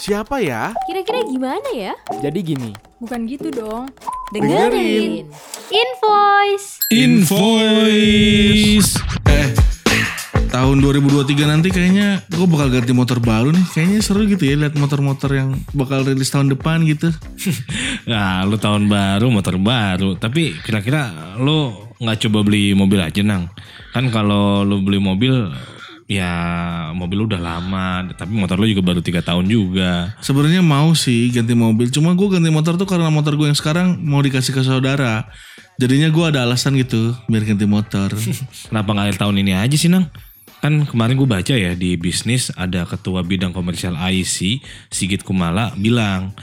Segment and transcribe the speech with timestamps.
[0.00, 0.72] Siapa ya?
[0.88, 1.92] Kira-kira gimana ya?
[2.24, 2.72] Jadi gini,
[3.04, 3.92] Bukan gitu dong.
[4.32, 5.28] Dengerin.
[5.68, 6.80] Invoice.
[6.88, 8.96] Invoice.
[9.28, 9.52] Eh,
[10.48, 13.60] tahun 2023 nanti kayaknya gue bakal ganti motor baru nih.
[13.76, 17.12] Kayaknya seru gitu ya lihat motor-motor yang bakal rilis tahun depan gitu.
[18.08, 20.16] Nah, lu tahun baru, motor baru.
[20.16, 23.52] Tapi kira-kira lu nggak coba beli mobil aja, Nang?
[23.92, 25.52] Kan kalau lu beli mobil,
[26.10, 26.32] ya
[26.90, 28.10] mobil lu udah lama.
[28.10, 30.18] Tapi motor lu juga baru tiga tahun juga.
[30.18, 34.02] Sebenarnya mau sih ganti mobil, cuma gue ganti motor tuh karena motor gue yang sekarang
[34.02, 35.30] mau dikasih ke saudara.
[35.78, 38.10] Jadinya gue ada alasan gitu biar ganti motor.
[38.68, 40.10] Kenapa nggak akhir tahun ini aja sih, Nang?
[40.60, 44.60] Kan kemarin gue baca ya di bisnis ada ketua bidang komersial IC,
[44.92, 46.36] Sigit Kumala, bilang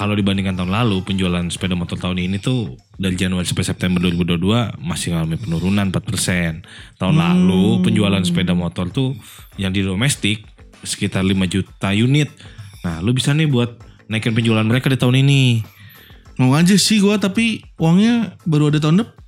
[0.00, 4.80] kalau dibandingkan tahun lalu penjualan sepeda motor tahun ini tuh dari Januari sampai September 2022
[4.82, 6.98] masih mengalami penurunan 4%.
[6.98, 9.14] Tahun lalu penjualan sepeda motor tuh
[9.60, 10.42] yang di domestik
[10.82, 12.32] sekitar 5 juta unit.
[12.82, 13.78] Nah, lu bisa nih buat
[14.10, 15.62] naikin penjualan mereka di tahun ini.
[16.40, 19.21] mau aja sih gue tapi uangnya baru ada tahun depan.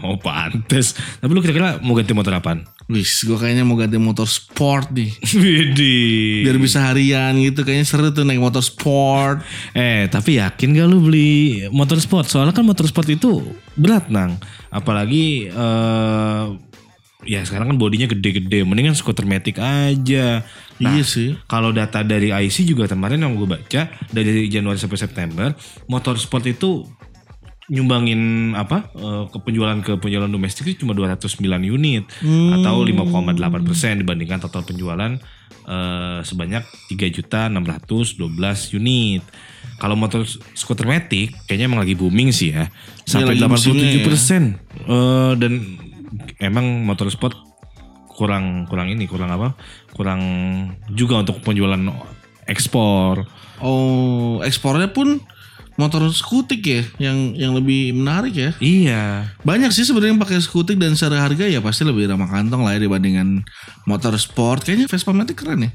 [0.00, 0.96] Oh, pantes.
[1.20, 2.64] Tapi lu kira-kira mau ganti motor apaan?
[2.88, 5.12] Wis, gue kayaknya mau ganti motor sport nih.
[5.40, 6.48] Widih.
[6.48, 9.44] Biar bisa harian gitu, kayaknya seru tuh naik motor sport.
[9.76, 12.26] Eh tapi yakin gak lu beli motor sport?
[12.26, 13.44] Soalnya kan motor sport itu
[13.76, 14.40] berat nang.
[14.72, 16.44] Apalagi eh
[17.28, 18.64] ya sekarang kan bodinya gede-gede.
[18.64, 20.42] Mendingan skuter matic aja.
[20.80, 21.36] Nah, Iya sih.
[21.44, 25.52] Kalau data dari IC juga kemarin yang gue baca dari Januari sampai September,
[25.86, 26.88] motor sport itu
[27.70, 31.38] nyumbangin apa eh, ke penjualan ke penjualan domestik itu cuma 209
[31.70, 32.02] unit
[32.58, 35.14] atau 5,8 persen dibandingkan total penjualan
[35.70, 38.18] eh, sebanyak 3 juta 612
[38.74, 39.22] unit.
[39.80, 42.68] Kalau motor skuter matic kayaknya emang lagi booming sih ya
[43.08, 44.04] sampai lagi musimnya 87 ya.
[44.04, 44.42] persen
[45.40, 45.52] dan
[46.36, 47.32] emang motor sport
[48.12, 49.56] kurang kurang ini kurang apa
[49.96, 50.20] kurang
[50.92, 51.80] juga untuk penjualan
[52.44, 53.24] ekspor.
[53.62, 55.22] Oh, ekspornya pun
[55.80, 58.50] motor skutik ya yang yang lebih menarik ya.
[58.60, 59.32] Iya.
[59.40, 62.76] Banyak sih sebenarnya yang pakai skutik dan secara harga ya pasti lebih ramah kantong lah
[62.76, 63.40] ya dibandingkan
[63.88, 64.68] motor sport.
[64.68, 65.72] Kayaknya Vespa Matic keren ya.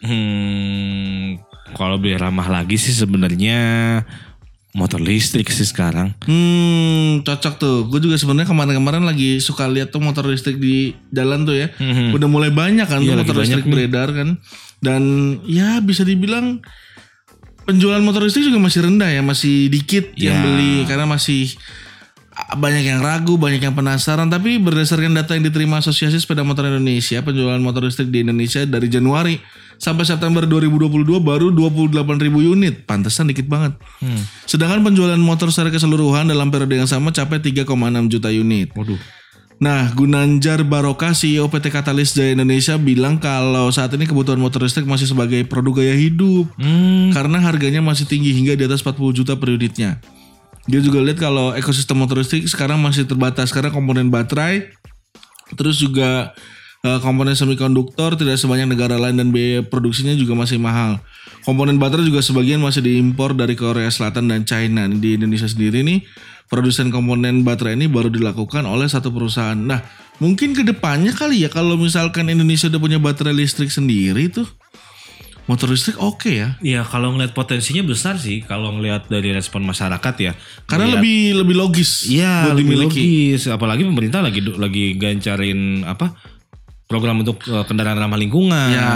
[0.00, 1.36] Hmm,
[1.76, 3.58] kalau lebih ramah lagi sih sebenarnya
[4.70, 6.14] motor listrik sih sekarang.
[6.24, 7.78] Hmm, cocok tuh.
[7.90, 11.68] Gue juga sebenarnya kemarin-kemarin lagi suka lihat tuh motor listrik di jalan tuh ya.
[12.14, 13.72] Udah mulai banyak kan Iya, tuh motor listrik nih.
[13.74, 14.28] beredar kan.
[14.80, 15.02] Dan
[15.44, 16.62] ya bisa dibilang
[17.70, 20.42] penjualan motor listrik juga masih rendah ya, masih dikit yang Ya.
[20.42, 21.54] beli karena masih
[22.50, 24.26] banyak yang ragu, banyak yang penasaran.
[24.26, 28.88] Tapi berdasarkan data yang diterima Asosiasi Sepeda Motor Indonesia, penjualan motor listrik di Indonesia dari
[28.88, 29.38] Januari
[29.76, 32.88] sampai September 2022 baru 28 ribu unit.
[32.88, 33.76] Pantesan dikit banget.
[34.48, 37.68] Sedangkan penjualan motor secara keseluruhan dalam periode yang sama capai 3,6
[38.08, 38.72] juta unit.
[38.72, 38.98] Waduh.
[39.60, 44.88] Nah, Gunanjar Baroka, CEO PT Katalis Jaya Indonesia bilang kalau saat ini kebutuhan motor listrik
[44.88, 46.48] masih sebagai produk gaya hidup.
[46.56, 47.12] Hmm.
[47.12, 50.00] Karena harganya masih tinggi hingga di atas 40 juta per unitnya.
[50.64, 54.72] Dia juga lihat kalau ekosistem motor listrik sekarang masih terbatas karena komponen baterai,
[55.52, 56.32] terus juga
[56.80, 61.04] eh, komponen semikonduktor tidak sebanyak negara lain dan biaya produksinya juga masih mahal.
[61.44, 64.88] Komponen baterai juga sebagian masih diimpor dari Korea Selatan dan China.
[64.88, 66.00] Di Indonesia sendiri nih,
[66.50, 69.54] produsen komponen baterai ini baru dilakukan oleh satu perusahaan.
[69.54, 69.86] Nah,
[70.18, 74.50] mungkin ke depannya kali ya kalau misalkan Indonesia udah punya baterai listrik sendiri tuh,
[75.46, 76.58] motor listrik oke ya.
[76.58, 80.32] Iya kalau ngeliat potensinya besar sih kalau ngeliat dari respon masyarakat ya.
[80.66, 82.86] Karena Ngeliat- lebih lebih logis Iya lebih dimiliki.
[83.38, 83.42] logis.
[83.46, 86.18] Apalagi pemerintah lagi lagi gancarin apa
[86.86, 88.74] program untuk eh, kendaraan ramah lingkungan.
[88.74, 88.90] Ya,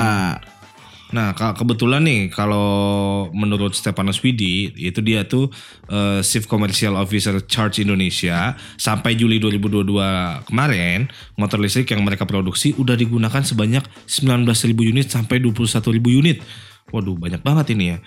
[1.14, 5.46] Nah, kebetulan nih kalau menurut Stepanus Widi itu dia tuh
[5.86, 11.06] eh, Chief Commercial Officer Charge Indonesia sampai Juli 2022 kemarin
[11.38, 16.42] motor listrik yang mereka produksi udah digunakan sebanyak 19.000 unit sampai 21.000 unit.
[16.90, 17.98] Waduh, banyak banget ini ya.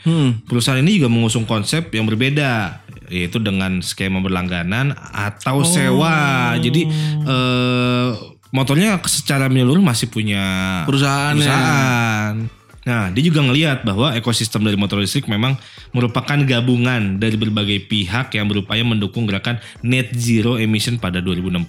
[0.44, 6.54] Perusahaan ini juga mengusung konsep yang berbeda yaitu dengan skema berlangganan atau sewa.
[6.60, 6.92] Jadi
[7.24, 8.10] eh
[8.52, 10.44] motornya secara menyeluruh masih punya
[10.88, 12.67] Perusahaan ya.
[12.88, 15.60] Nah, dia juga ngelihat bahwa ekosistem dari motor listrik memang
[15.92, 21.68] merupakan gabungan dari berbagai pihak yang berupaya mendukung gerakan net zero emission pada 2060.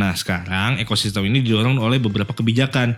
[0.00, 2.96] Nah, sekarang ekosistem ini didorong oleh beberapa kebijakan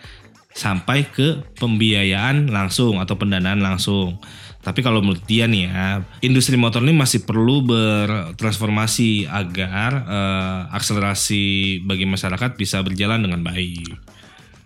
[0.55, 4.23] sampai ke pembiayaan langsung atau pendanaan langsung.
[4.63, 11.83] Tapi kalau menurut dia nih ya, industri motor ini masih perlu bertransformasi agar eh, akselerasi
[11.83, 14.23] bagi masyarakat bisa berjalan dengan baik.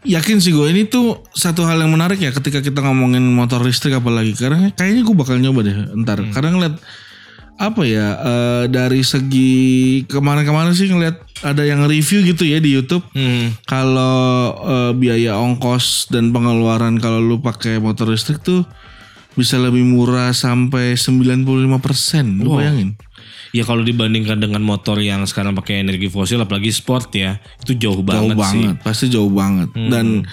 [0.08, 3.92] Yakin sih gue ini tuh satu hal yang menarik ya ketika kita ngomongin motor listrik
[3.92, 6.74] apalagi karena kayaknya gue bakal nyoba deh ntar karena ngeliat
[7.58, 9.52] apa ya eh, dari segi
[10.06, 13.52] kemarin-kemarin sih ngeliat ada yang review gitu ya di YouTube Hmm.
[13.62, 14.18] kalau
[14.64, 18.62] eh, biaya ongkos dan pengeluaran kalau lu pakai motor listrik tuh
[19.34, 22.42] bisa lebih murah sampai 95%.
[22.42, 22.58] Lu Wow.
[22.58, 22.98] bayangin?
[23.52, 28.04] Ya kalau dibandingkan dengan motor yang sekarang pakai energi fosil apalagi sport ya, itu jauh
[28.04, 28.62] banget, jauh sih.
[28.64, 29.68] banget, pasti jauh banget.
[29.74, 30.28] Dan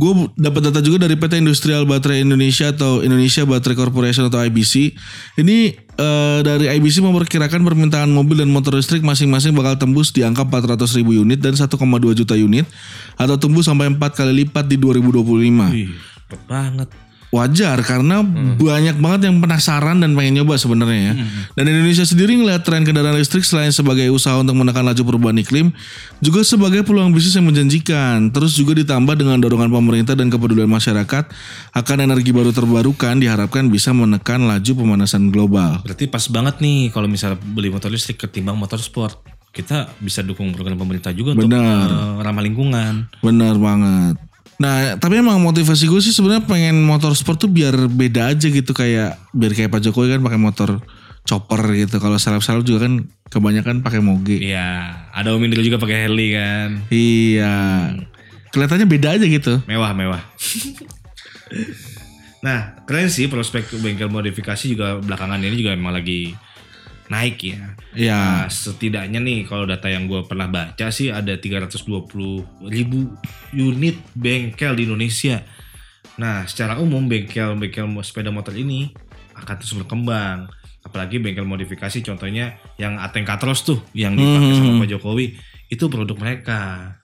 [0.00, 4.96] gue dapat data juga dari PT Industrial Baterai Indonesia atau Indonesia Battery Corporation atau IBC.
[5.36, 10.48] Ini eh, dari IBC memperkirakan permintaan mobil dan motor listrik masing-masing bakal tembus di angka
[10.48, 11.68] 400 ribu unit dan 1,2
[12.16, 12.64] juta unit
[13.20, 15.20] atau tumbuh sampai 4 kali lipat di 2025.
[15.68, 16.88] Wih, cepet banget.
[17.30, 18.26] Wajar karena
[18.58, 21.14] banyak banget yang penasaran dan pengen nyoba sebenarnya ya.
[21.54, 25.70] Dan Indonesia sendiri ngeliat tren kendaraan listrik selain sebagai usaha untuk menekan laju perubahan iklim,
[26.18, 28.34] juga sebagai peluang bisnis yang menjanjikan.
[28.34, 31.30] Terus juga ditambah dengan dorongan pemerintah dan kepedulian masyarakat
[31.70, 35.86] akan energi baru terbarukan diharapkan bisa menekan laju pemanasan global.
[35.86, 39.22] Berarti pas banget nih kalau misalnya beli motor listrik ketimbang motor sport.
[39.50, 41.90] Kita bisa dukung program pemerintah juga untuk Benar.
[41.90, 43.10] eh, ramah lingkungan.
[43.18, 44.29] Benar banget.
[44.60, 48.76] Nah, tapi emang motivasi gue sih sebenarnya pengen motor sport tuh biar beda aja gitu
[48.76, 50.84] kayak biar kayak Pak Jokowi kan pakai motor
[51.24, 51.96] chopper gitu.
[51.96, 54.36] Kalau seleb-seleb juga kan kebanyakan pakai moge.
[54.36, 56.84] Iya, ada Om Indra juga pakai Harley kan.
[56.92, 57.56] Iya.
[58.52, 59.64] Kelihatannya beda aja gitu.
[59.64, 60.20] Mewah, mewah.
[62.44, 66.36] nah, keren sih prospek bengkel modifikasi juga belakangan ini juga emang lagi
[67.10, 67.74] naik ya.
[67.92, 68.16] Iya.
[68.16, 73.10] Nah, setidaknya nih kalau data yang gue pernah baca sih ada 320 ribu
[73.50, 75.42] unit bengkel di Indonesia.
[76.16, 78.94] Nah, secara umum bengkel-bengkel sepeda motor ini
[79.34, 80.46] akan terus berkembang.
[80.80, 85.36] Apalagi bengkel modifikasi contohnya yang Ateng Katros tuh yang dipakai sama Pak Jokowi
[85.68, 86.94] itu produk mereka.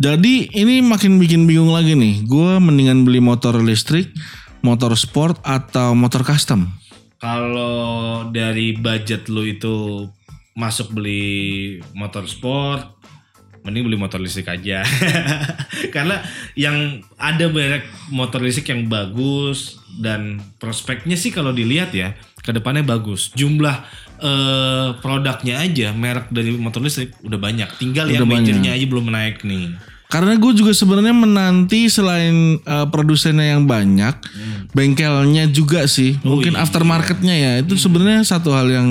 [0.00, 2.24] Jadi ini makin bikin bingung lagi nih.
[2.24, 4.08] Gue mendingan beli motor listrik,
[4.64, 6.79] motor sport atau motor custom.
[7.20, 10.08] Kalau dari budget lu itu
[10.56, 12.96] masuk beli motor sport,
[13.60, 14.80] mending beli motor listrik aja.
[15.94, 16.24] Karena
[16.56, 22.80] yang ada merek motor listrik yang bagus dan prospeknya sih kalau dilihat ya ke depannya
[22.80, 23.36] bagus.
[23.36, 23.76] Jumlah
[24.20, 27.68] eh, produknya aja merek dari motor listrik udah banyak.
[27.76, 28.56] Tinggal yang Udah banyak.
[28.56, 29.76] majornya aja belum naik nih.
[30.10, 34.18] Karena gue juga sebenarnya menanti selain uh, produsennya yang banyak,
[34.74, 36.18] bengkelnya juga sih.
[36.26, 36.66] Mungkin iya.
[36.66, 37.52] aftermarketnya ya.
[37.62, 38.88] Itu sebenarnya satu hal yang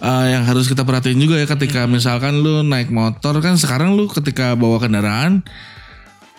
[0.00, 4.06] uh, yang harus kita perhatiin juga ya ketika misalkan lu naik motor kan sekarang lu
[4.06, 5.42] ketika bawa kendaraan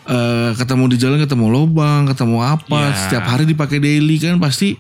[0.08, 2.96] eh ketemu di jalan ketemu lubang, ketemu apa, Ya.
[2.96, 4.80] setiap hari dipakai daily kan pasti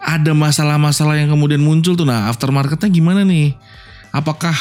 [0.00, 2.08] ada masalah-masalah yang kemudian muncul tuh.
[2.08, 3.52] Nah, aftermarketnya gimana nih?
[4.08, 4.56] Apakah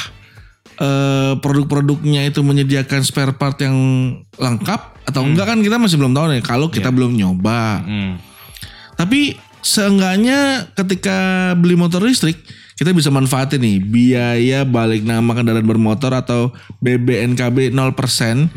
[0.83, 3.75] eh, produk-produknya itu menyediakan spare part yang
[4.35, 6.44] lengkap atau enggak kan kita masih belum tahu nih.
[6.44, 7.83] Kalau kita belum nyoba.
[7.83, 8.19] Hmm.
[9.00, 12.35] Tapi seenggaknya ketika beli motor listrik
[12.75, 16.51] kita bisa manfaatin nih biaya balik nama kendaraan bermotor atau
[16.83, 18.51] BBNKB 0%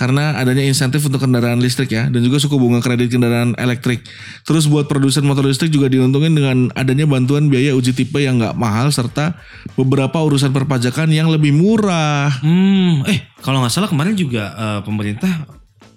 [0.00, 4.00] karena adanya insentif untuk kendaraan listrik ya dan juga suku bunga kredit kendaraan elektrik.
[4.48, 8.56] Terus buat produsen motor listrik juga diuntungin dengan adanya bantuan biaya uji tipe yang nggak
[8.56, 9.36] mahal serta
[9.76, 12.32] beberapa urusan perpajakan yang lebih murah.
[12.40, 15.44] Hmm, eh kalau nggak salah kemarin juga eh, pemerintah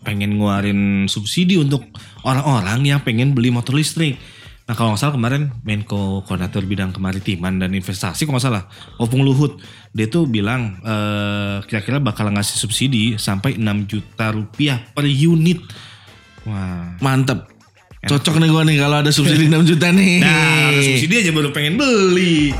[0.03, 1.87] pengen ngeluarin subsidi untuk
[2.27, 4.19] orang-orang yang pengen beli motor listrik.
[4.63, 8.63] Nah kalau nggak salah kemarin Menko Koordinator Bidang Kemaritiman dan Investasi kalau nggak salah
[8.95, 9.59] Opung Luhut
[9.91, 15.59] dia tuh bilang eh, kira-kira bakal ngasih subsidi sampai 6 juta rupiah per unit.
[16.47, 16.95] Wah.
[17.03, 17.51] Mantep.
[18.03, 20.23] Cocok nih gua nih kalau ada subsidi 6 juta nih.
[20.23, 22.51] Nah, ada subsidi aja baru pengen beli.